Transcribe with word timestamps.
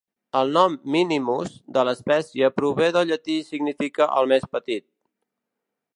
El 0.37 0.53
nom 0.53 0.77
"minimus" 0.95 1.51
de 1.75 1.83
l'espècie 1.89 2.49
prové 2.57 2.89
del 2.97 3.07
llatí 3.13 3.39
i 3.43 3.47
significa 3.53 4.09
"el 4.23 4.31
més 4.33 4.53
petit". 4.57 4.87